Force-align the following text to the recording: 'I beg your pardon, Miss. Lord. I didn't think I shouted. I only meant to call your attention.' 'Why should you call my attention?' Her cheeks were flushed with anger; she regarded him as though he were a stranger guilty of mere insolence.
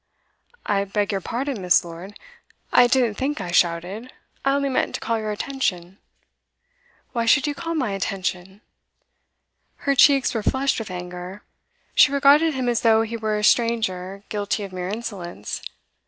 'I 0.65 0.85
beg 0.85 1.11
your 1.11 1.21
pardon, 1.21 1.61
Miss. 1.61 1.85
Lord. 1.85 2.17
I 2.73 2.87
didn't 2.87 3.19
think 3.19 3.39
I 3.39 3.51
shouted. 3.51 4.11
I 4.43 4.53
only 4.55 4.67
meant 4.67 4.95
to 4.95 4.99
call 4.99 5.19
your 5.19 5.29
attention.' 5.29 5.99
'Why 7.11 7.27
should 7.27 7.45
you 7.45 7.53
call 7.53 7.75
my 7.75 7.91
attention?' 7.91 8.61
Her 9.85 9.93
cheeks 9.93 10.33
were 10.33 10.41
flushed 10.41 10.79
with 10.79 10.89
anger; 10.89 11.43
she 11.93 12.11
regarded 12.11 12.55
him 12.55 12.67
as 12.67 12.81
though 12.81 13.03
he 13.03 13.15
were 13.15 13.37
a 13.37 13.43
stranger 13.43 14.23
guilty 14.29 14.63
of 14.63 14.73
mere 14.73 14.89
insolence. 14.89 15.61